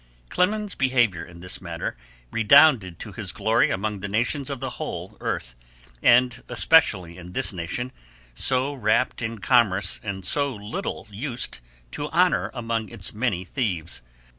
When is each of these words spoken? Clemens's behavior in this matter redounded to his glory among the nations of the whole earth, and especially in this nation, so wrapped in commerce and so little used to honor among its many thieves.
Clemens's 0.29 0.73
behavior 0.73 1.23
in 1.23 1.41
this 1.41 1.61
matter 1.61 1.95
redounded 2.31 2.97
to 2.97 3.11
his 3.11 3.31
glory 3.31 3.69
among 3.69 3.99
the 3.99 4.07
nations 4.07 4.49
of 4.49 4.59
the 4.59 4.71
whole 4.81 5.15
earth, 5.19 5.53
and 6.01 6.41
especially 6.49 7.19
in 7.19 7.33
this 7.33 7.53
nation, 7.53 7.91
so 8.33 8.73
wrapped 8.73 9.21
in 9.21 9.37
commerce 9.37 9.99
and 10.03 10.25
so 10.25 10.55
little 10.55 11.07
used 11.11 11.59
to 11.91 12.09
honor 12.09 12.49
among 12.55 12.89
its 12.89 13.13
many 13.13 13.45
thieves. 13.45 14.01